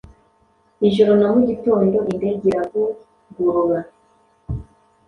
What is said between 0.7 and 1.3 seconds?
Ijoro na